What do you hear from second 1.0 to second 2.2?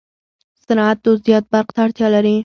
و زیات برق ته اړتیا